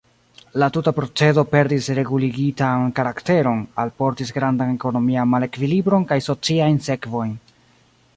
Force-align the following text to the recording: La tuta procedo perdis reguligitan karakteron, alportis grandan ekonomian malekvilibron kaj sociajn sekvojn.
La 0.61 0.67
tuta 0.75 0.91
procedo 0.99 1.41
perdis 1.49 1.89
reguligitan 1.99 2.87
karakteron, 2.99 3.61
alportis 3.83 4.33
grandan 4.39 4.73
ekonomian 4.79 5.31
malekvilibron 5.35 6.09
kaj 6.13 6.19
sociajn 6.29 6.81
sekvojn. 6.89 7.37